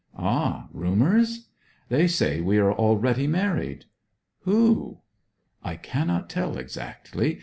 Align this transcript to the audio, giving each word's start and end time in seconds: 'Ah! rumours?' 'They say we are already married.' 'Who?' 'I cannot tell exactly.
'Ah! 0.17 0.67
rumours?' 0.73 1.49
'They 1.89 2.07
say 2.07 2.41
we 2.41 2.57
are 2.57 2.73
already 2.73 3.27
married.' 3.27 3.85
'Who?' 4.45 5.01
'I 5.63 5.75
cannot 5.75 6.27
tell 6.27 6.57
exactly. 6.57 7.39